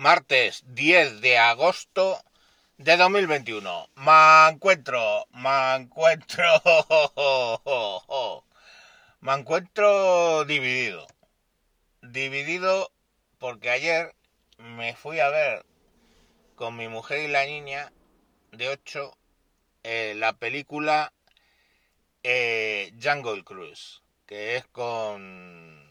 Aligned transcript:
martes 0.00 0.64
10 0.66 1.20
de 1.20 1.36
agosto 1.36 2.18
de 2.78 2.96
2021. 2.96 3.90
Me 3.96 4.48
encuentro, 4.48 5.26
me 5.34 5.74
encuentro, 5.76 6.42
me 9.20 9.34
encuentro 9.34 10.46
dividido. 10.46 11.06
Dividido 12.00 12.90
porque 13.38 13.68
ayer 13.68 14.14
me 14.56 14.96
fui 14.96 15.20
a 15.20 15.28
ver 15.28 15.66
con 16.54 16.78
mi 16.78 16.88
mujer 16.88 17.28
y 17.28 17.28
la 17.28 17.44
niña 17.44 17.92
de 18.52 18.70
8 18.70 19.18
eh, 19.82 20.14
la 20.16 20.32
película 20.32 21.12
eh, 22.22 22.90
Jungle 23.02 23.44
Cruise, 23.44 24.00
que 24.24 24.56
es 24.56 24.66
con 24.68 25.89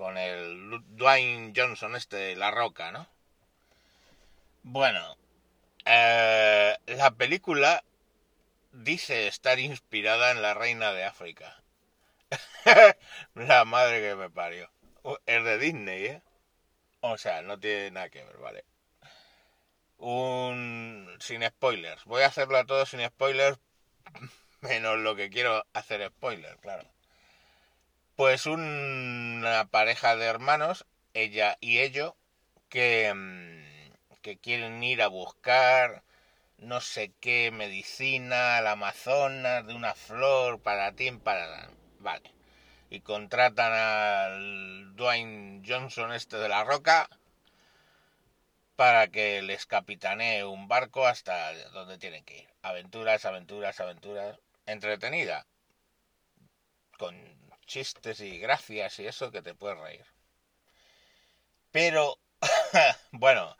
con 0.00 0.16
el 0.16 0.80
Dwayne 0.96 1.52
Johnson 1.54 1.94
este 1.94 2.34
La 2.34 2.50
Roca, 2.50 2.90
¿no? 2.90 3.06
Bueno, 4.62 5.18
eh, 5.84 6.74
la 6.86 7.10
película 7.10 7.84
dice 8.72 9.26
estar 9.26 9.58
inspirada 9.58 10.30
en 10.30 10.40
la 10.40 10.54
reina 10.54 10.92
de 10.92 11.04
África. 11.04 11.62
la 13.34 13.66
madre 13.66 14.00
que 14.00 14.14
me 14.14 14.30
parió. 14.30 14.70
Es 15.26 15.44
de 15.44 15.58
Disney, 15.58 16.06
¿eh? 16.06 16.22
O 17.02 17.18
sea, 17.18 17.42
no 17.42 17.60
tiene 17.60 17.90
nada 17.90 18.08
que 18.08 18.24
ver, 18.24 18.38
¿vale? 18.38 18.64
Un... 19.98 21.14
sin 21.20 21.46
spoilers. 21.46 22.06
Voy 22.06 22.22
a 22.22 22.28
hacerlo 22.28 22.56
a 22.56 22.64
todos 22.64 22.88
sin 22.88 23.06
spoilers, 23.06 23.58
menos 24.62 24.98
lo 24.98 25.14
que 25.14 25.28
quiero 25.28 25.66
hacer 25.74 26.08
spoilers, 26.08 26.56
claro. 26.62 26.88
Pues 28.20 28.44
una 28.44 29.68
pareja 29.70 30.14
de 30.14 30.26
hermanos, 30.26 30.84
ella 31.14 31.56
y 31.58 31.78
ello, 31.78 32.18
que, 32.68 33.10
mm, 33.14 34.20
que 34.20 34.36
quieren 34.36 34.84
ir 34.84 35.00
a 35.00 35.08
buscar 35.08 36.02
no 36.58 36.82
sé 36.82 37.14
qué 37.18 37.50
medicina 37.50 38.58
al 38.58 38.66
Amazonas 38.66 39.66
de 39.66 39.74
una 39.74 39.94
flor 39.94 40.60
para 40.60 40.92
ti, 40.92 41.10
para... 41.12 41.70
Vale. 42.00 42.30
Y 42.90 43.00
contratan 43.00 43.72
al 43.72 44.94
Dwayne 44.96 45.62
Johnson 45.66 46.12
este 46.12 46.36
de 46.36 46.50
la 46.50 46.62
roca 46.62 47.08
para 48.76 49.08
que 49.08 49.40
les 49.40 49.64
capitanee 49.64 50.44
un 50.44 50.68
barco 50.68 51.06
hasta 51.06 51.54
donde 51.70 51.96
tienen 51.96 52.22
que 52.24 52.40
ir. 52.40 52.48
Aventuras, 52.60 53.24
aventuras, 53.24 53.80
aventuras. 53.80 54.38
Entretenida. 54.66 55.46
Con 56.98 57.39
chistes 57.70 58.20
y 58.20 58.38
gracias 58.40 58.98
y 58.98 59.06
eso 59.06 59.30
que 59.30 59.42
te 59.42 59.54
puedes 59.54 59.78
reír. 59.78 60.04
Pero, 61.70 62.18
bueno, 63.12 63.56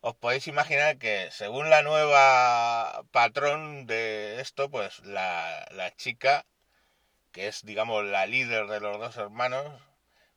os 0.00 0.14
podéis 0.16 0.46
imaginar 0.48 0.98
que 0.98 1.30
según 1.32 1.70
la 1.70 1.82
nueva 1.82 3.04
patrón 3.10 3.86
de 3.86 4.40
esto, 4.40 4.70
pues 4.70 5.00
la, 5.00 5.66
la 5.70 5.94
chica, 5.96 6.44
que 7.32 7.48
es, 7.48 7.64
digamos, 7.64 8.04
la 8.04 8.26
líder 8.26 8.66
de 8.66 8.80
los 8.80 8.98
dos 8.98 9.16
hermanos, 9.16 9.64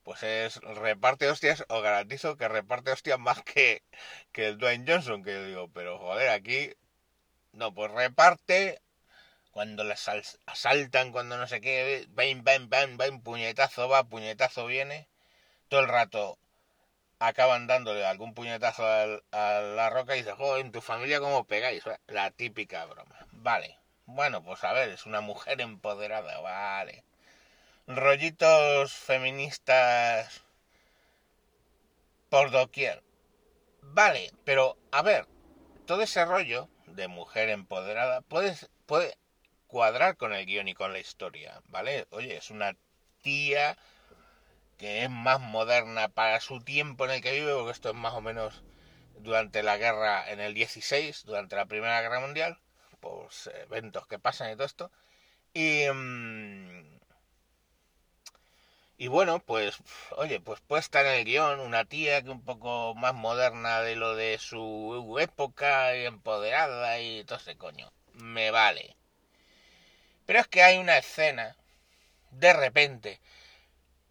pues 0.04 0.23
es 0.23 0.56
reparte 0.62 1.30
hostias, 1.30 1.66
os 1.70 1.84
garantizo 1.84 2.38
que 2.38 2.48
reparte 2.48 2.92
hostias 2.92 3.20
más 3.20 3.44
que, 3.44 3.84
que 4.32 4.48
el 4.48 4.58
Dwayne 4.58 4.86
Johnson, 4.88 5.23
que 5.23 5.34
yo 5.34 5.45
digo, 5.45 5.67
pero 5.73 6.00
joder, 6.00 6.30
aquí, 6.30 6.73
no, 7.54 7.73
pues 7.73 7.92
reparte 7.92 8.82
cuando 9.52 9.84
las 9.84 10.10
asaltan, 10.46 11.12
cuando 11.12 11.38
no 11.38 11.48
sé 11.48 11.62
qué, 11.62 12.08
ven, 12.10 12.44
ven, 12.44 12.70
ven, 12.70 12.98
ven, 12.98 13.22
puñetazo 13.22 13.90
va, 13.90 14.06
puñetazo 14.06 14.66
viene, 14.66 15.08
todo 15.68 15.82
el 15.82 15.88
rato 15.88 16.40
acaban 17.20 17.68
dándole 17.68 18.06
algún 18.06 18.34
puñetazo 18.34 18.84
a 18.86 19.62
la 19.62 19.90
roca 19.90 20.16
y 20.16 20.20
dice, 20.20 20.34
joder, 20.34 20.66
en 20.66 20.72
tu 20.72 20.82
familia 20.82 21.20
cómo 21.20 21.46
pegáis, 21.46 21.84
la 22.08 22.32
típica 22.32 22.86
broma. 22.86 23.28
Vale, 23.32 23.78
bueno, 24.06 24.44
pues 24.44 24.64
a 24.64 24.74
ver, 24.74 24.90
es 24.90 25.06
una 25.06 25.22
mujer 25.22 25.61
empoderada, 25.61 26.40
vale. 26.40 27.04
Rollitos 27.88 28.94
feministas 28.94 30.44
por 32.30 32.52
doquier. 32.52 33.04
Vale, 33.82 34.32
pero 34.45 34.78
a 34.92 35.02
ver, 35.02 35.28
todo 35.86 36.02
ese 36.02 36.23
rollo 36.26 36.70
de 36.88 37.08
mujer 37.08 37.50
empoderada 37.50 38.22
puede, 38.22 38.56
puede 38.86 39.17
cuadrar 39.71 40.17
con 40.17 40.33
el 40.33 40.45
guion 40.45 40.67
y 40.67 40.73
con 40.73 40.92
la 40.92 40.99
historia, 40.99 41.61
¿vale? 41.70 42.05
Oye, 42.11 42.36
es 42.36 42.52
una 42.52 42.76
tía 43.21 43.77
que 44.77 45.04
es 45.04 45.09
más 45.09 45.39
moderna 45.39 46.09
para 46.09 46.42
su 46.42 46.59
tiempo 46.61 47.05
en 47.05 47.11
el 47.11 47.21
que 47.21 47.32
vive, 47.32 47.54
porque 47.54 47.71
esto 47.71 47.89
es 47.89 47.95
más 47.95 48.14
o 48.14 48.21
menos 48.21 48.64
durante 49.20 49.64
la 49.64 49.77
guerra 49.77 50.30
en 50.30 50.42
el 50.42 50.54
16, 50.54 51.23
durante 51.26 51.55
la 51.55 51.67
Primera 51.67 52.02
Guerra 52.02 52.20
Mundial, 52.20 52.60
pues 52.99 53.49
eventos 53.61 54.05
que 54.08 54.20
pasan 54.20 54.52
y 54.52 54.55
todo 54.55 54.65
esto. 54.65 54.92
Y, 55.54 55.86
mm, 55.89 56.99
y 58.98 59.08
bueno, 59.08 59.39
pues, 59.39 59.77
oye, 60.17 60.42
pues 60.42 60.60
puede 60.61 60.81
estar 60.81 61.05
en 61.05 61.14
el 61.14 61.26
guion 61.26 61.61
una 61.61 61.86
tía 61.86 62.21
que 62.23 62.30
un 62.30 62.43
poco 62.43 62.93
más 62.95 63.14
moderna 63.14 63.81
de 63.81 63.95
lo 63.95 64.15
de 64.15 64.37
su 64.37 65.17
época 65.20 65.95
y 65.98 66.05
empoderada 66.05 66.99
y 66.99 67.23
todo 67.23 67.37
ese 67.39 67.58
coño. 67.58 67.92
Me 68.14 68.52
vale. 68.52 68.98
Pero 70.31 70.39
es 70.39 70.47
que 70.47 70.64
hay 70.64 70.77
una 70.77 70.97
escena, 70.97 71.58
de 72.30 72.53
repente, 72.53 73.19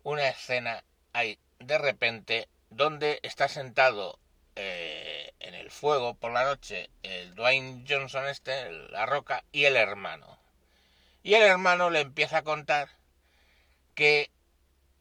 una 0.03 0.28
escena 0.28 0.84
hay 1.14 1.38
de 1.60 1.78
repente 1.78 2.47
donde 2.69 3.20
está 3.22 3.48
sentado 3.48 4.19
eh, 4.54 5.32
en 5.41 5.54
el 5.54 5.70
fuego 5.70 6.12
por 6.12 6.31
la 6.31 6.44
noche 6.44 6.91
el 7.03 7.34
Dwayne 7.34 7.86
Johnson 7.88 8.26
este, 8.26 8.70
la 8.91 9.06
roca, 9.06 9.44
y 9.50 9.64
el 9.64 9.76
hermano. 9.76 10.38
Y 11.22 11.32
el 11.32 11.42
hermano 11.42 11.88
le 11.88 12.00
empieza 12.00 12.37
a 12.37 12.42
contar 12.42 12.91
que 13.94 14.31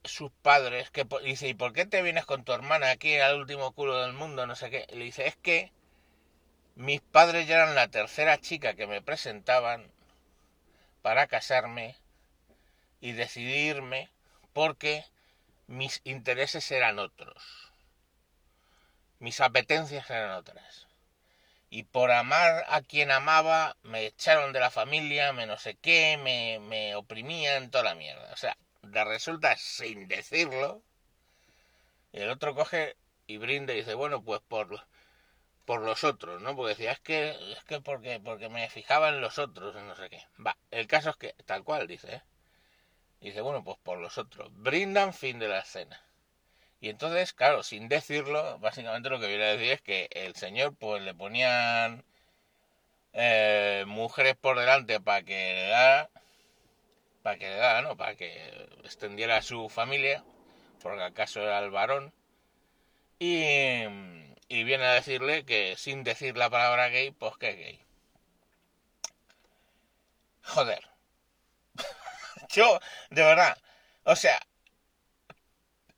sus 0.06 0.31
padres, 0.31 0.90
que 0.90 1.06
dice, 1.25 1.50
¿y 1.50 1.53
por 1.53 1.74
qué 1.74 1.86
te 1.86 2.01
vienes 2.01 2.25
con 2.25 2.46
tu 2.46 2.53
hermana 2.53 2.91
aquí 2.91 3.18
al 3.18 3.36
último 3.41 3.74
culo 3.74 4.01
del 4.01 4.13
mundo? 4.13 4.47
No 4.47 4.56
sé 4.56 4.69
qué. 4.69 4.88
le 4.91 5.03
dice, 5.03 5.28
es 5.28 5.36
que 5.36 5.74
mis 6.75 7.01
padres 7.01 7.46
ya 7.46 7.56
eran 7.56 7.75
la 7.75 7.90
tercera 7.90 8.38
chica 8.38 8.74
que 8.75 8.88
me 8.88 9.01
presentaban 9.01 9.91
para 11.02 11.28
casarme 11.28 11.98
y 13.02 13.14
decidirme 13.14 14.10
porque 14.54 15.06
mis 15.68 16.02
intereses 16.04 16.70
eran 16.72 17.00
otros, 17.00 17.72
mis 19.20 19.40
apetencias 19.42 20.10
eran 20.10 20.32
otras. 20.32 20.88
Y 21.72 21.84
por 21.84 22.12
amar 22.12 22.66
a 22.68 22.82
quien 22.82 23.12
amaba, 23.12 23.78
me 23.84 24.08
echaron 24.08 24.54
de 24.54 24.60
la 24.60 24.72
familia, 24.72 25.34
me 25.34 25.46
no 25.46 25.58
sé 25.58 25.76
qué, 25.76 26.18
me, 26.18 26.58
me 26.60 26.96
oprimían, 26.96 27.70
toda 27.70 27.84
la 27.84 27.96
mierda. 27.96 28.34
O 28.34 28.38
sea, 28.38 28.58
resulta 28.81 29.56
sin 29.56 30.08
decirlo, 30.08 30.81
el 32.12 32.30
otro 32.30 32.56
coge 32.56 32.96
y 33.28 33.38
brinda 33.38 33.74
y 33.74 33.78
dice, 33.78 33.94
bueno, 33.94 34.24
pues 34.24 34.42
por, 34.48 34.84
por 35.69 35.81
los 35.81 36.03
otros, 36.03 36.41
¿no? 36.41 36.56
Porque 36.56 36.69
decía, 36.69 36.94
es 36.94 37.00
que, 37.00 37.30
es 37.30 37.63
que 37.66 37.80
porque, 37.80 38.19
porque 38.19 38.50
me 38.50 38.68
fijaba 38.72 39.09
en 39.09 39.22
los 39.22 39.38
otros, 39.38 39.75
no 39.75 39.96
sé 39.96 40.09
qué. 40.09 40.25
Va, 40.44 40.57
el 40.72 40.88
caso 40.88 41.12
es 41.12 41.16
que, 41.18 41.35
tal 41.46 41.63
cual, 41.63 41.85
dice, 41.85 42.16
¿eh? 42.16 42.22
Dice, 43.22 43.41
bueno, 43.41 43.63
pues 43.63 43.78
por 43.84 44.00
los 44.00 44.18
otros. 44.18 44.50
Brindan 44.52 45.13
fin 45.13 45.38
de 45.38 45.47
la 45.47 45.59
escena. 45.59 46.02
Y 46.81 46.90
entonces, 46.90 47.34
claro, 47.34 47.62
sin 47.62 47.88
decirlo, 47.88 48.57
básicamente 48.57 49.12
lo 49.12 49.19
que 49.19 49.28
viene 49.28 49.44
a 49.44 49.57
decir 49.57 49.74
es 49.74 49.81
que 49.84 50.09
el 50.09 50.35
señor, 50.35 50.75
pues 50.75 51.03
le 51.03 51.13
ponían 51.13 52.03
eh, 53.13 53.84
mujeres 53.86 54.36
por 54.38 54.57
delante 54.57 55.00
para 55.00 55.22
que 55.22 55.53
le 55.53 55.68
da, 55.68 56.09
para 57.22 57.38
que 57.38 57.47
le 57.47 57.57
da, 57.57 57.84
¿no? 57.84 57.96
Para 57.96 58.16
que 58.16 58.69
extendiera 58.84 59.38
a 59.38 59.44
su 59.44 59.69
familia, 59.69 60.24
porque 60.81 61.03
acaso 61.03 61.44
era 61.44 61.59
el 61.59 61.69
varón. 61.69 62.12
Y 63.19 64.19
y 64.50 64.63
viene 64.63 64.86
a 64.86 64.94
decirle 64.96 65.46
que 65.46 65.75
sin 65.78 66.04
decir 66.04 66.36
la 66.38 66.50
palabra 66.50 66.90
gay, 66.90 67.12
pues 67.12 67.38
que 67.38 67.50
es 67.51 67.57
gay. 67.57 67.86
Joder. 70.44 70.90
Yo, 72.50 72.80
de 73.12 73.24
verdad, 73.24 73.57
o 74.04 74.16
sea, 74.16 74.40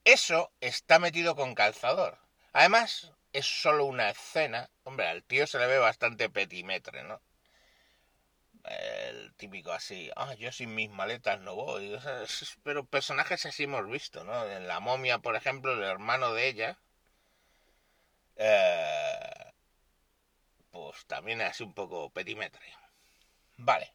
eso 0.04 0.52
está 0.60 1.00
metido 1.00 1.36
con 1.36 1.56
calzador. 1.56 2.18
Además, 2.54 3.14
es 3.34 3.46
solo 3.46 3.86
una 3.86 4.10
escena. 4.10 4.70
Hombre, 4.84 5.08
al 5.08 5.24
tío 5.24 5.48
se 5.48 5.60
le 5.60 5.68
ve 5.68 5.78
bastante 5.78 6.30
petimetre, 6.30 7.04
¿no? 7.04 7.22
El 8.66 9.34
típico 9.36 9.72
así, 9.72 10.12
ah, 10.16 10.34
yo 10.36 10.52
sin 10.52 10.76
mis 10.76 10.90
maletas 10.90 11.40
no 11.40 11.56
voy. 11.56 11.98
pero 12.64 12.86
personajes 12.86 13.46
así 13.46 13.64
hemos 13.64 13.88
visto, 13.90 14.24
¿no? 14.24 14.46
En 14.46 14.68
La 14.68 14.80
momia, 14.80 15.20
por 15.20 15.36
ejemplo, 15.36 15.74
el 15.74 15.84
hermano 15.84 16.34
de 16.34 16.48
ella, 16.48 16.78
eh, 18.44 19.54
pues 20.72 21.06
también 21.06 21.42
es 21.42 21.62
un 21.62 21.74
poco 21.74 22.10
petimetre. 22.10 22.66
Vale. 23.58 23.94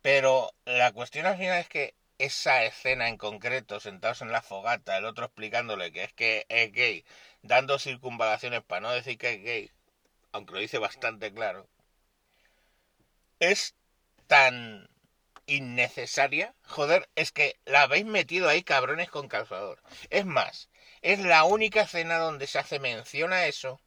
Pero 0.00 0.52
la 0.64 0.92
cuestión 0.92 1.26
al 1.26 1.36
final 1.36 1.58
es 1.58 1.68
que 1.68 1.94
esa 2.18 2.64
escena 2.64 3.08
en 3.08 3.18
concreto, 3.18 3.80
sentados 3.80 4.22
en 4.22 4.32
la 4.32 4.40
fogata, 4.40 4.96
el 4.96 5.04
otro 5.04 5.26
explicándole 5.26 5.92
que 5.92 6.04
es 6.04 6.12
que 6.14 6.46
es 6.48 6.72
gay, 6.72 7.04
dando 7.42 7.78
circunvalaciones 7.78 8.62
para 8.62 8.80
no 8.80 8.92
decir 8.92 9.18
que 9.18 9.34
es 9.34 9.42
gay, 9.42 9.70
aunque 10.32 10.54
lo 10.54 10.60
dice 10.60 10.78
bastante 10.78 11.32
claro, 11.34 11.68
es 13.40 13.74
tan 14.26 14.88
innecesaria. 15.46 16.54
Joder, 16.64 17.08
es 17.14 17.32
que 17.32 17.58
la 17.66 17.82
habéis 17.82 18.06
metido 18.06 18.48
ahí 18.48 18.62
cabrones 18.62 19.10
con 19.10 19.28
calzador. 19.28 19.82
Es 20.10 20.24
más, 20.24 20.70
es 21.06 21.20
la 21.20 21.44
única 21.44 21.82
escena 21.82 22.18
donde 22.18 22.48
se 22.48 22.58
hace 22.58 22.80
mención 22.80 23.32
a 23.32 23.46
eso, 23.46 23.80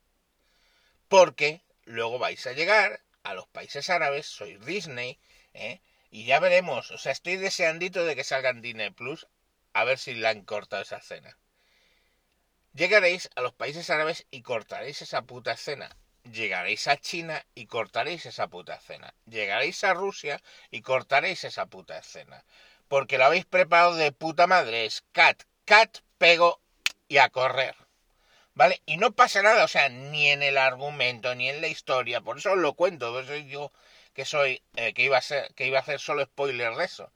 porque 1.09 1.61
luego 1.83 2.17
vais 2.17 2.47
a 2.47 2.53
llegar 2.53 3.01
a 3.23 3.33
los 3.33 3.45
países 3.45 3.89
árabes, 3.89 4.25
sois 4.25 4.65
Disney, 4.65 5.19
¿eh? 5.53 5.81
y 6.11 6.23
ya 6.23 6.39
veremos. 6.39 6.91
O 6.91 6.97
sea, 6.97 7.11
estoy 7.11 7.35
deseandito 7.35 8.05
de 8.05 8.15
que 8.15 8.23
salgan 8.23 8.61
Disney 8.61 8.91
Plus, 8.91 9.27
a 9.73 9.83
ver 9.83 9.97
si 9.97 10.13
la 10.13 10.29
han 10.29 10.45
cortado 10.45 10.81
esa 10.81 10.95
escena. 10.95 11.37
Llegaréis 12.73 13.29
a 13.35 13.41
los 13.41 13.51
países 13.53 13.89
árabes 13.89 14.25
y 14.31 14.41
cortaréis 14.41 15.01
esa 15.01 15.23
puta 15.23 15.51
escena. 15.51 15.93
Llegaréis 16.23 16.87
a 16.87 16.95
China 16.95 17.45
y 17.53 17.65
cortaréis 17.65 18.27
esa 18.27 18.47
puta 18.47 18.75
escena. 18.75 19.13
Llegaréis 19.25 19.83
a 19.83 19.93
Rusia 19.93 20.41
y 20.71 20.83
cortaréis 20.83 21.43
esa 21.43 21.65
puta 21.65 21.97
escena. 21.97 22.45
Porque 22.87 23.17
lo 23.17 23.25
habéis 23.25 23.43
preparado 23.43 23.95
de 23.95 24.13
puta 24.13 24.47
madre. 24.47 24.85
Es 24.85 25.03
cat, 25.11 25.43
cat, 25.65 25.97
pego 26.17 26.61
y 27.09 27.17
a 27.17 27.29
correr. 27.29 27.75
¿Vale? 28.53 28.81
Y 28.85 28.97
no 28.97 29.11
pasa 29.11 29.41
nada, 29.41 29.65
o 29.65 29.67
sea, 29.67 29.89
ni 29.89 30.27
en 30.29 30.43
el 30.43 30.57
argumento, 30.57 31.35
ni 31.35 31.49
en 31.49 31.61
la 31.61 31.67
historia. 31.67 32.21
Por 32.21 32.37
eso 32.37 32.55
lo 32.55 32.73
cuento. 32.73 33.11
Por 33.11 33.23
eso 33.23 33.35
yo 33.35 33.71
que 34.13 34.25
soy, 34.25 34.61
eh, 34.75 34.93
que 34.93 35.03
iba 35.03 35.17
a 35.17 35.21
ser, 35.21 35.53
que 35.55 35.67
iba 35.67 35.79
a 35.79 35.81
hacer 35.81 35.99
solo 35.99 36.23
spoiler 36.25 36.75
de 36.75 36.85
eso. 36.85 37.11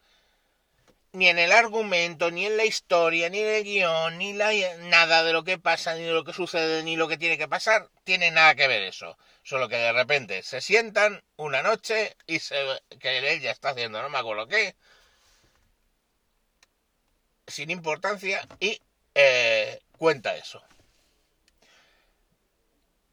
Ni 1.12 1.28
en 1.30 1.38
el 1.38 1.52
argumento, 1.52 2.32
ni 2.32 2.46
en 2.46 2.58
la 2.58 2.66
historia, 2.66 3.30
ni 3.30 3.40
en 3.40 3.48
el 3.48 3.64
guion, 3.64 4.18
ni 4.18 4.34
la, 4.34 4.52
nada 4.78 5.24
de 5.24 5.34
lo 5.34 5.44
que 5.44 5.60
pasa, 5.60 5.96
ni 5.96 6.04
de 6.04 6.12
lo 6.12 6.24
que 6.24 6.34
sucede, 6.34 6.82
ni 6.84 6.96
lo 6.96 7.08
que 7.08 7.18
tiene 7.18 7.38
que 7.38 7.48
pasar, 7.48 7.90
tiene 8.04 8.32
nada 8.32 8.56
que 8.56 8.68
ver 8.68 8.82
eso. 8.84 9.18
Solo 9.44 9.70
que 9.70 9.76
de 9.76 9.92
repente 9.94 10.44
se 10.44 10.62
sientan 10.62 11.24
una 11.36 11.62
noche 11.62 12.16
y 12.26 12.40
se, 12.40 12.56
que 13.00 13.18
él 13.18 13.42
ya 13.42 13.52
está 13.52 13.72
haciendo, 13.72 14.02
no 14.02 14.10
me 14.10 14.18
acuerdo 14.18 14.48
qué, 14.48 14.76
sin 17.48 17.70
importancia, 17.70 18.48
y 18.60 18.82
eh, 19.16 19.82
cuenta 19.98 20.36
eso. 20.36 20.64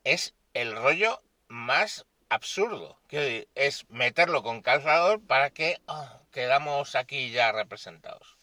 Es 0.05 0.35
el 0.55 0.75
rollo 0.77 1.21
más 1.49 2.07
absurdo, 2.29 2.99
que 3.09 3.49
es 3.55 3.89
meterlo 3.91 4.43
con 4.43 4.63
calzador 4.63 5.21
para 5.27 5.51
que 5.51 5.79
oh, 5.87 6.09
quedamos 6.33 6.95
aquí 6.95 7.31
ya 7.31 7.53
representados. 7.53 8.37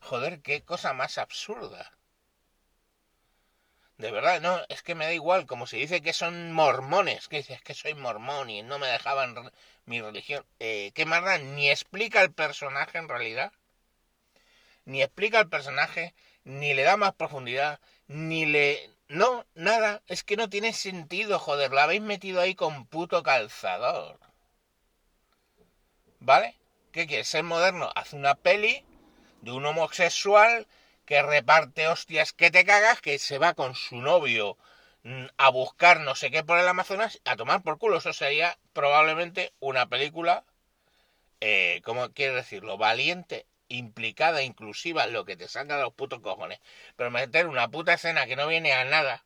Joder, 0.00 0.40
qué 0.42 0.62
cosa 0.62 0.92
más 0.92 1.18
absurda. 1.18 1.92
De 3.98 4.10
verdad, 4.10 4.40
no, 4.40 4.60
es 4.68 4.82
que 4.82 4.94
me 4.94 5.04
da 5.04 5.12
igual, 5.12 5.46
como 5.46 5.66
se 5.66 5.76
dice 5.76 6.02
que 6.02 6.12
son 6.12 6.52
mormones, 6.52 7.28
que 7.28 7.36
dices 7.36 7.62
que 7.62 7.74
soy 7.74 7.94
mormón 7.94 8.50
y 8.50 8.62
no 8.62 8.78
me 8.78 8.88
dejaban 8.88 9.52
mi 9.84 10.00
religión. 10.00 10.44
Eh, 10.58 10.90
¿Qué 10.94 11.06
más? 11.06 11.40
Ni 11.40 11.70
explica 11.70 12.20
el 12.22 12.32
personaje 12.32 12.98
en 12.98 13.08
realidad, 13.08 13.52
ni 14.84 15.02
explica 15.02 15.38
el 15.40 15.48
personaje, 15.48 16.14
ni 16.44 16.74
le 16.74 16.82
da 16.82 16.96
más 16.96 17.14
profundidad, 17.14 17.80
ni 18.08 18.46
le 18.46 18.92
no, 19.12 19.44
nada, 19.54 20.02
es 20.06 20.24
que 20.24 20.38
no 20.38 20.48
tiene 20.48 20.72
sentido, 20.72 21.38
joder, 21.38 21.72
la 21.72 21.82
habéis 21.82 22.00
metido 22.00 22.40
ahí 22.40 22.54
con 22.54 22.86
puto 22.86 23.22
calzador. 23.22 24.18
¿Vale? 26.18 26.56
¿Qué 26.92 27.06
quieres? 27.06 27.28
¿Ser 27.28 27.42
moderno? 27.42 27.90
Haz 27.94 28.14
una 28.14 28.34
peli 28.36 28.86
de 29.42 29.52
un 29.52 29.66
homosexual 29.66 30.66
que 31.04 31.20
reparte 31.20 31.88
hostias 31.88 32.32
que 32.32 32.50
te 32.50 32.64
cagas, 32.64 33.02
que 33.02 33.18
se 33.18 33.36
va 33.36 33.52
con 33.52 33.74
su 33.74 33.96
novio 33.96 34.56
mm, 35.02 35.26
a 35.36 35.50
buscar 35.50 36.00
no 36.00 36.14
sé 36.14 36.30
qué 36.30 36.42
por 36.42 36.58
el 36.58 36.66
Amazonas, 36.66 37.20
a 37.26 37.36
tomar 37.36 37.62
por 37.62 37.76
culo. 37.76 37.98
Eso 37.98 38.14
sería 38.14 38.56
probablemente 38.72 39.52
una 39.60 39.90
película, 39.90 40.44
eh, 41.40 41.82
¿cómo 41.84 42.10
quiere 42.12 42.34
decirlo? 42.34 42.78
Valiente 42.78 43.44
implicada, 43.76 44.42
inclusiva, 44.42 45.06
lo 45.06 45.24
que 45.24 45.36
te 45.36 45.48
salga 45.48 45.76
de 45.76 45.82
los 45.82 45.94
putos 45.94 46.20
cojones. 46.20 46.60
Pero 46.96 47.10
meter 47.10 47.46
una 47.48 47.68
puta 47.68 47.94
escena 47.94 48.26
que 48.26 48.36
no 48.36 48.46
viene 48.48 48.72
a 48.72 48.84
nada. 48.84 49.24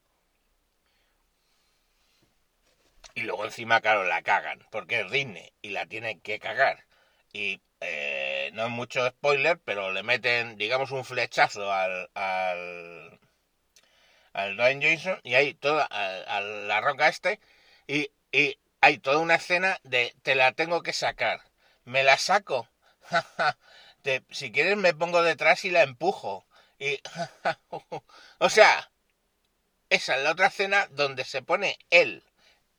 Y 3.14 3.22
luego 3.22 3.44
encima, 3.44 3.80
claro, 3.80 4.04
la 4.04 4.22
cagan. 4.22 4.64
Porque 4.70 5.00
es 5.00 5.10
Disney 5.10 5.52
y 5.62 5.70
la 5.70 5.86
tienen 5.86 6.20
que 6.20 6.38
cagar. 6.38 6.84
Y 7.32 7.60
eh, 7.80 8.50
no 8.54 8.64
es 8.66 8.70
mucho 8.70 9.06
spoiler, 9.08 9.58
pero 9.64 9.92
le 9.92 10.02
meten, 10.02 10.56
digamos, 10.56 10.90
un 10.92 11.04
flechazo 11.04 11.72
al. 11.72 12.10
al 12.14 13.18
al 14.32 14.56
Dwayne 14.56 14.86
Johnson 14.86 15.18
y 15.24 15.34
hay 15.34 15.54
toda 15.54 15.88
la 15.90 16.80
roca 16.80 17.08
este 17.08 17.40
y, 17.86 18.10
y 18.32 18.58
hay 18.80 18.98
toda 18.98 19.18
una 19.18 19.36
escena 19.36 19.78
de 19.82 20.14
te 20.22 20.34
la 20.34 20.52
tengo 20.52 20.82
que 20.82 20.92
sacar 20.92 21.40
me 21.84 22.02
la 22.04 22.18
saco 22.18 22.68
si 24.30 24.52
quieres 24.52 24.76
me 24.76 24.94
pongo 24.94 25.22
detrás 25.22 25.64
y 25.64 25.70
la 25.70 25.82
empujo. 25.82 26.46
Y, 26.78 27.00
o 28.38 28.50
sea, 28.50 28.90
esa 29.90 30.16
es 30.16 30.22
la 30.22 30.32
otra 30.32 30.48
escena 30.48 30.88
donde 30.90 31.24
se 31.24 31.42
pone 31.42 31.78
él 31.90 32.24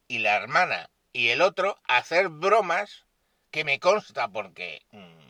y 0.07 0.19
la 0.19 0.35
hermana 0.35 0.89
y 1.13 1.29
el 1.29 1.41
otro 1.41 1.79
a 1.88 1.97
hacer 1.97 2.29
bromas 2.29 3.06
que 3.51 3.63
me 3.63 3.79
consta 3.79 4.27
porque, 4.27 4.83
mm, 4.91 5.27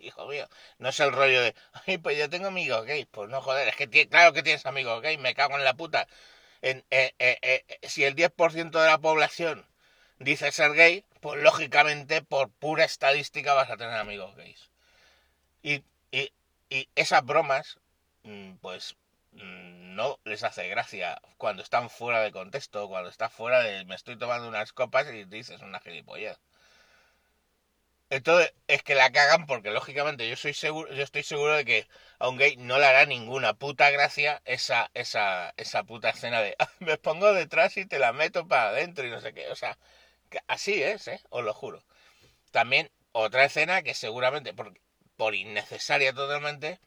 hijo 0.00 0.26
mío, 0.26 0.48
no 0.78 0.88
es 0.88 1.00
el 1.00 1.12
rollo 1.12 1.42
de, 1.42 1.54
ay, 1.86 1.98
pues 1.98 2.18
yo 2.18 2.28
tengo 2.28 2.48
amigos 2.48 2.84
gays. 2.86 3.06
Pues 3.10 3.28
no, 3.30 3.40
joder, 3.40 3.68
es 3.68 3.76
que 3.76 4.08
claro 4.08 4.32
que 4.32 4.42
tienes 4.42 4.66
amigos 4.66 5.00
gays, 5.02 5.20
me 5.20 5.34
cago 5.34 5.56
en 5.56 5.64
la 5.64 5.74
puta. 5.74 6.08
En, 6.62 6.84
eh, 6.90 7.14
eh, 7.18 7.38
eh, 7.42 7.88
si 7.88 8.04
el 8.04 8.14
10% 8.16 8.80
de 8.80 8.86
la 8.88 8.98
población 8.98 9.66
dice 10.18 10.50
ser 10.52 10.72
gay, 10.74 11.04
pues 11.20 11.40
lógicamente 11.42 12.22
por 12.22 12.50
pura 12.50 12.84
estadística 12.84 13.54
vas 13.54 13.70
a 13.70 13.76
tener 13.76 13.94
amigos 13.94 14.34
gays. 14.36 14.71
Y, 15.62 15.82
y, 16.10 16.32
y 16.70 16.88
esas 16.94 17.24
bromas, 17.24 17.78
mm, 18.24 18.54
pues 18.60 18.96
mm, 19.32 19.94
no 19.96 20.18
les 20.24 20.42
hace 20.44 20.68
gracia 20.68 21.20
cuando 21.38 21.62
están 21.62 21.90
fuera 21.90 22.20
de 22.20 22.32
contexto, 22.32 22.88
cuando 22.88 23.10
está 23.10 23.28
fuera 23.30 23.60
de 23.62 23.84
me 23.84 23.94
estoy 23.94 24.16
tomando 24.18 24.48
unas 24.48 24.72
copas 24.72 25.06
y 25.12 25.24
dices 25.24 25.60
una 25.62 25.80
gilipollez. 25.80 26.38
Entonces 28.10 28.52
es 28.68 28.82
que 28.82 28.94
la 28.94 29.10
cagan 29.10 29.46
porque 29.46 29.70
lógicamente 29.70 30.28
yo 30.28 30.36
soy 30.36 30.52
seguro, 30.54 30.92
yo 30.92 31.02
estoy 31.02 31.22
seguro 31.22 31.56
de 31.56 31.64
que 31.64 31.88
a 32.18 32.28
un 32.28 32.36
gay 32.36 32.56
no 32.56 32.78
le 32.78 32.84
hará 32.86 33.06
ninguna 33.06 33.54
puta 33.54 33.90
gracia 33.90 34.42
esa, 34.44 34.90
esa, 34.94 35.54
esa 35.56 35.82
puta 35.84 36.10
escena 36.10 36.40
de 36.42 36.54
ah, 36.58 36.68
me 36.80 36.98
pongo 36.98 37.32
detrás 37.32 37.76
y 37.78 37.86
te 37.86 37.98
la 37.98 38.12
meto 38.12 38.46
para 38.46 38.68
adentro 38.68 39.06
y 39.06 39.10
no 39.10 39.20
sé 39.20 39.32
qué. 39.34 39.48
O 39.48 39.56
sea, 39.56 39.78
así 40.46 40.82
es, 40.82 41.08
¿eh? 41.08 41.20
Os 41.30 41.44
lo 41.44 41.54
juro. 41.54 41.84
También 42.52 42.90
otra 43.12 43.44
escena 43.46 43.82
que 43.82 43.94
seguramente, 43.94 44.54
porque 44.54 44.80
por 45.16 45.34
innecesaria 45.34 46.12
totalmente, 46.12 46.80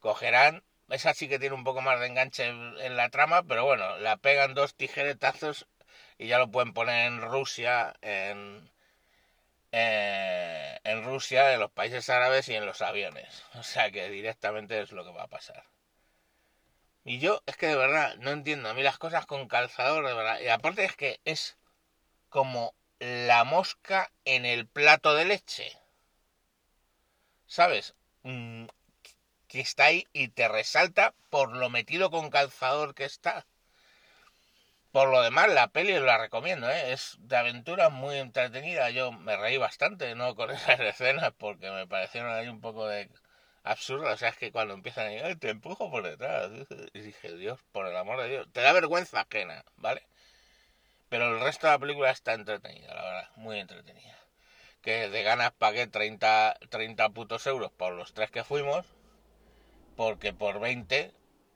cogerán, 0.00 0.62
esa 0.88 1.14
sí 1.14 1.28
que 1.28 1.38
tiene 1.38 1.54
un 1.54 1.64
poco 1.64 1.80
más 1.80 2.00
de 2.00 2.06
enganche 2.06 2.46
en, 2.46 2.96
la 2.96 3.10
trama, 3.10 3.42
pero 3.42 3.64
bueno, 3.64 3.98
la 3.98 4.16
pegan 4.16 4.54
dos 4.54 4.74
tijeretazos 4.74 5.66
y 6.18 6.28
ya 6.28 6.38
lo 6.38 6.50
pueden 6.50 6.72
poner 6.72 7.06
en 7.06 7.20
Rusia, 7.20 7.94
en, 8.02 8.70
eh, 9.72 10.78
en 10.84 11.04
Rusia, 11.04 11.52
en 11.52 11.60
los 11.60 11.70
países 11.72 12.08
árabes 12.10 12.48
y 12.48 12.54
en 12.54 12.66
los 12.66 12.82
aviones. 12.82 13.44
O 13.54 13.62
sea 13.62 13.90
que 13.90 14.08
directamente 14.10 14.80
es 14.80 14.92
lo 14.92 15.04
que 15.04 15.12
va 15.12 15.24
a 15.24 15.28
pasar. 15.28 15.64
Y 17.04 17.20
yo 17.20 17.40
es 17.46 17.56
que 17.56 17.68
de 17.68 17.76
verdad 17.76 18.16
no 18.16 18.30
entiendo. 18.30 18.68
A 18.68 18.74
mí 18.74 18.82
las 18.82 18.98
cosas 18.98 19.26
con 19.26 19.46
calzador, 19.46 20.04
de 20.06 20.12
verdad. 20.12 20.40
Y 20.40 20.48
aparte 20.48 20.84
es 20.84 20.96
que 20.96 21.20
es 21.24 21.56
como 22.28 22.74
la 22.98 23.44
mosca 23.44 24.10
en 24.24 24.44
el 24.44 24.66
plato 24.66 25.14
de 25.14 25.24
leche. 25.24 25.70
¿Sabes? 27.46 27.94
Mm, 28.22 28.66
que 29.48 29.60
está 29.60 29.86
ahí 29.86 30.06
y 30.12 30.28
te 30.28 30.48
resalta 30.48 31.14
por 31.30 31.56
lo 31.56 31.70
metido 31.70 32.10
con 32.10 32.30
calzador 32.30 32.94
que 32.94 33.04
está. 33.04 33.46
Por 34.92 35.08
lo 35.10 35.22
demás, 35.22 35.48
la 35.50 35.68
peli 35.68 35.92
la 36.00 36.18
recomiendo, 36.18 36.70
¿eh? 36.70 36.92
es 36.92 37.16
de 37.20 37.36
aventura 37.36 37.90
muy 37.90 38.16
entretenida. 38.16 38.90
Yo 38.90 39.12
me 39.12 39.36
reí 39.36 39.58
bastante, 39.58 40.14
no 40.14 40.34
con 40.34 40.50
esas 40.52 40.80
escenas, 40.80 41.32
porque 41.38 41.70
me 41.70 41.86
parecieron 41.86 42.32
ahí 42.32 42.48
un 42.48 42.60
poco 42.60 42.86
de 42.88 43.10
absurdas. 43.62 44.14
O 44.14 44.16
sea, 44.18 44.30
es 44.30 44.36
que 44.38 44.52
cuando 44.52 44.74
empiezan 44.74 45.06
a 45.08 45.12
ir, 45.12 45.38
te 45.38 45.50
empujo 45.50 45.90
por 45.90 46.02
detrás. 46.04 46.50
Y 46.94 47.00
dije, 47.00 47.36
Dios, 47.36 47.60
por 47.72 47.86
el 47.86 47.96
amor 47.96 48.20
de 48.22 48.28
Dios, 48.30 48.48
te 48.52 48.62
da 48.62 48.72
vergüenza 48.72 49.20
ajena, 49.20 49.64
¿vale? 49.76 50.02
Pero 51.08 51.34
el 51.34 51.40
resto 51.40 51.66
de 51.66 51.72
la 51.74 51.78
película 51.78 52.10
está 52.10 52.34
entretenida, 52.34 52.94
la 52.94 53.02
verdad, 53.02 53.30
muy 53.36 53.58
entretenida 53.60 54.25
que 54.86 55.10
de 55.10 55.22
ganas 55.24 55.50
pagué 55.50 55.88
30, 55.88 56.60
30 56.68 57.08
putos 57.08 57.44
euros 57.48 57.72
por 57.72 57.92
los 57.94 58.14
tres 58.14 58.30
que 58.30 58.44
fuimos, 58.44 58.86
porque 59.96 60.32
por 60.32 60.60
20 60.60 61.12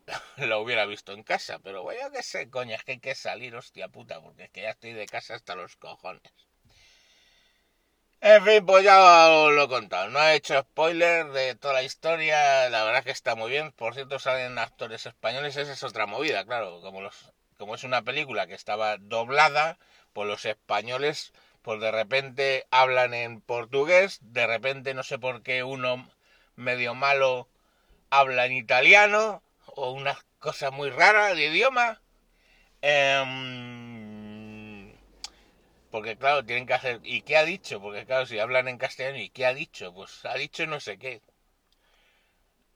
lo 0.38 0.60
hubiera 0.60 0.84
visto 0.84 1.12
en 1.12 1.22
casa. 1.22 1.60
Pero 1.60 1.84
bueno, 1.84 2.10
que 2.10 2.24
sé, 2.24 2.50
coña, 2.50 2.74
es 2.74 2.82
que 2.82 2.92
hay 2.92 2.98
que 2.98 3.14
salir, 3.14 3.54
hostia 3.54 3.86
puta, 3.86 4.20
porque 4.20 4.42
es 4.42 4.50
que 4.50 4.62
ya 4.62 4.70
estoy 4.70 4.94
de 4.94 5.06
casa 5.06 5.36
hasta 5.36 5.54
los 5.54 5.76
cojones. 5.76 6.32
En 8.20 8.44
fin, 8.44 8.66
pues 8.66 8.82
ya 8.82 9.30
os 9.30 9.52
lo 9.52 9.62
he 9.62 9.68
contado. 9.68 10.10
No 10.10 10.20
he 10.24 10.34
hecho 10.34 10.60
spoiler 10.62 11.30
de 11.30 11.54
toda 11.54 11.74
la 11.74 11.84
historia. 11.84 12.68
La 12.68 12.82
verdad 12.82 13.04
que 13.04 13.12
está 13.12 13.36
muy 13.36 13.48
bien. 13.48 13.70
Por 13.70 13.94
cierto, 13.94 14.18
salen 14.18 14.58
actores 14.58 15.06
españoles. 15.06 15.56
Esa 15.56 15.72
es 15.72 15.82
otra 15.84 16.06
movida, 16.06 16.44
claro. 16.44 16.80
Como, 16.80 17.00
los, 17.00 17.32
como 17.58 17.76
es 17.76 17.84
una 17.84 18.02
película 18.02 18.48
que 18.48 18.54
estaba 18.54 18.98
doblada, 18.98 19.78
pues 20.12 20.26
los 20.28 20.44
españoles, 20.44 21.32
pues 21.62 21.80
de 21.80 21.90
repente 21.90 22.66
hablan 22.70 23.14
en 23.14 23.40
portugués. 23.40 24.18
De 24.22 24.46
repente, 24.46 24.94
no 24.94 25.02
sé 25.02 25.18
por 25.18 25.42
qué, 25.42 25.62
uno 25.64 26.08
medio 26.56 26.94
malo 26.94 27.48
habla 28.10 28.46
en 28.46 28.52
italiano. 28.52 29.42
O 29.66 29.92
una 29.92 30.18
cosa 30.38 30.70
muy 30.70 30.90
rara 30.90 31.34
de 31.34 31.46
idioma. 31.46 32.00
Eh, 32.82 33.24
porque 35.90 36.16
claro, 36.16 36.44
tienen 36.44 36.66
que 36.66 36.74
hacer... 36.74 37.00
¿Y 37.04 37.22
qué 37.22 37.36
ha 37.36 37.44
dicho? 37.44 37.80
Porque 37.80 38.06
claro, 38.06 38.26
si 38.26 38.38
hablan 38.38 38.68
en 38.68 38.78
castellano, 38.78 39.18
¿y 39.18 39.30
qué 39.30 39.46
ha 39.46 39.54
dicho? 39.54 39.92
Pues 39.92 40.24
ha 40.24 40.34
dicho 40.34 40.66
no 40.66 40.80
sé 40.80 40.98
qué. 40.98 41.20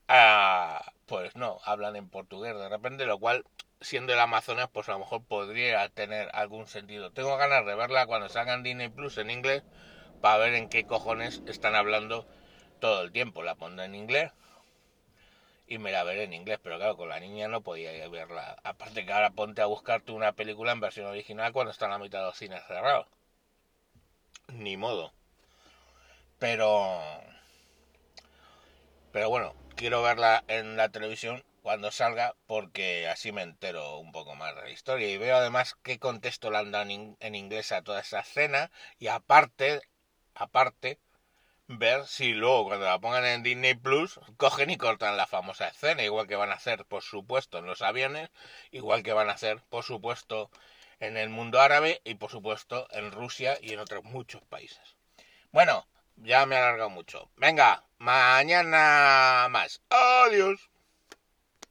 Ah, 0.09 0.93
pues 1.07 1.35
no, 1.37 1.61
hablan 1.65 1.97
en 1.97 2.09
portugués 2.09 2.55
de 2.55 2.69
repente, 2.69 3.07
lo 3.07 3.19
cual, 3.19 3.45
siendo 3.81 4.13
el 4.13 4.21
Amazonas, 4.21 4.69
pues 4.73 4.89
a 4.89 4.93
lo 4.93 5.01
mejor 5.01 5.25
podría 5.25 5.89
tener 5.89 6.31
algún 6.33 6.67
sentido. 6.67 7.13
Tengo 7.13 7.37
ganas 7.37 7.67
de 7.67 7.75
verla 7.75 8.07
cuando 8.07 8.29
salgan 8.29 8.63
Disney 8.63 8.89
Plus 8.89 9.19
en 9.19 9.31
inglés 9.31 9.63
para 10.21 10.39
ver 10.39 10.55
en 10.55 10.69
qué 10.69 10.87
cojones 10.87 11.43
están 11.47 11.75
hablando 11.75 12.27
todo 12.81 13.03
el 13.03 13.13
tiempo. 13.13 13.43
La 13.43 13.55
pondré 13.55 13.87
en 13.87 13.95
inglés 13.95 14.33
y 15.67 15.79
me 15.79 15.93
la 15.93 16.05
veré 16.05 16.25
en 16.25 16.33
inglés, 16.33 16.59
pero 16.63 16.77
claro, 16.77 16.97
con 16.97 17.09
la 17.09 17.21
niña 17.21 17.49
no 17.49 17.63
podía 17.63 18.09
verla. 18.09 18.57
Aparte 18.65 19.07
que 19.07 19.13
ahora 19.13 19.31
ponte 19.31 19.63
a 19.63 19.67
buscarte 19.67 20.13
una 20.13 20.33
película 20.33 20.73
en 20.73 20.81
versión 20.81 21.07
original 21.07 21.53
cuando 21.53 21.73
está 21.73 21.87
en 21.87 21.93
la 21.93 21.99
mitad 21.99 22.21
de 22.21 22.27
los 22.27 22.37
cines 22.39 22.63
cerrados. 22.67 23.07
Ni 24.49 24.77
modo. 24.77 25.13
Pero... 26.39 27.01
Pero 29.13 29.31
bueno, 29.31 29.55
quiero 29.77 30.03
verla 30.03 30.45
en 30.49 30.77
la 30.77 30.89
televisión 30.89 31.45
cuando 31.65 31.91
salga 31.91 32.37
porque 32.47 33.09
así 33.09 33.33
me 33.33 33.41
entero 33.41 33.97
un 33.97 34.13
poco 34.13 34.35
más 34.35 34.55
de 34.55 34.61
la 34.61 34.71
historia 34.71 35.09
y 35.09 35.17
veo 35.17 35.35
además 35.35 35.77
qué 35.83 35.99
contexto 35.99 36.51
le 36.51 36.59
han 36.59 36.71
dado 36.71 36.91
en 36.91 37.35
inglés 37.35 37.73
a 37.73 37.81
toda 37.81 38.01
esa 38.01 38.21
escena 38.21 38.71
y 38.99 39.07
aparte, 39.07 39.81
aparte, 40.35 40.99
ver 41.67 42.07
si 42.07 42.35
luego 42.35 42.67
cuando 42.67 42.85
la 42.85 42.99
pongan 42.99 43.25
en 43.25 43.43
Disney 43.43 43.73
Plus 43.73 44.21
cogen 44.37 44.69
y 44.69 44.77
cortan 44.77 45.17
la 45.17 45.27
famosa 45.27 45.69
escena, 45.69 46.03
igual 46.03 46.27
que 46.27 46.37
van 46.37 46.51
a 46.51 46.57
hacer 46.57 46.85
por 46.85 47.03
supuesto 47.03 47.57
en 47.57 47.65
los 47.65 47.81
aviones, 47.81 48.29
igual 48.71 49.03
que 49.03 49.15
van 49.15 49.31
a 49.31 49.33
hacer 49.33 49.63
por 49.71 49.85
supuesto 49.85 50.51
en 51.01 51.17
el 51.17 51.31
mundo 51.31 51.63
árabe 51.63 52.03
y 52.05 52.17
por 52.17 52.31
supuesto 52.31 52.87
en 52.91 53.11
Rusia 53.11 53.57
y 53.63 53.73
en 53.73 53.79
otros 53.79 54.05
muchos 54.05 54.43
países. 54.43 54.97
Bueno, 55.51 55.87
ya 56.17 56.45
me 56.45 56.57
he 56.57 56.59
alargado 56.59 56.91
mucho. 56.91 57.31
Venga, 57.37 57.85
mañana 57.97 59.49
más. 59.49 59.81
Adiós. 59.89 60.74